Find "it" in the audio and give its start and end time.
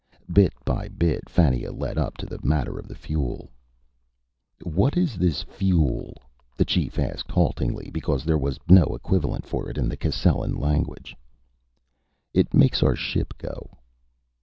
9.69-9.77, 12.33-12.51